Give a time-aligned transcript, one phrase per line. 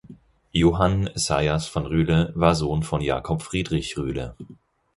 [0.51, 4.35] Johann Esaias von Rühle war Sohn von Jakob Friedrich Rühle.